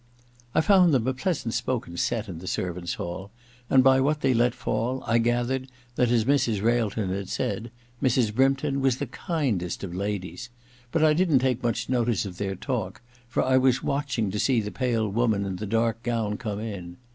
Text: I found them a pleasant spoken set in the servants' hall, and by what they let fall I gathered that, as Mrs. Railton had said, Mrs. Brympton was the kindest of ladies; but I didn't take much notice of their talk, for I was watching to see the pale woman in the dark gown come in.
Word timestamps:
I 0.55 0.61
found 0.61 0.95
them 0.95 1.05
a 1.05 1.13
pleasant 1.13 1.53
spoken 1.53 1.95
set 1.95 2.27
in 2.27 2.39
the 2.39 2.47
servants' 2.47 2.95
hall, 2.95 3.29
and 3.69 3.83
by 3.83 4.01
what 4.01 4.21
they 4.21 4.33
let 4.33 4.55
fall 4.55 5.03
I 5.05 5.19
gathered 5.19 5.67
that, 5.93 6.09
as 6.09 6.25
Mrs. 6.25 6.59
Railton 6.59 7.11
had 7.11 7.29
said, 7.29 7.69
Mrs. 8.01 8.33
Brympton 8.33 8.81
was 8.81 8.97
the 8.97 9.05
kindest 9.05 9.83
of 9.83 9.93
ladies; 9.93 10.49
but 10.91 11.03
I 11.03 11.13
didn't 11.13 11.37
take 11.37 11.61
much 11.61 11.87
notice 11.87 12.25
of 12.25 12.39
their 12.39 12.55
talk, 12.55 13.01
for 13.29 13.43
I 13.43 13.57
was 13.57 13.83
watching 13.83 14.31
to 14.31 14.39
see 14.39 14.59
the 14.59 14.71
pale 14.71 15.07
woman 15.07 15.45
in 15.45 15.57
the 15.57 15.67
dark 15.67 16.01
gown 16.01 16.35
come 16.37 16.59
in. 16.59 16.97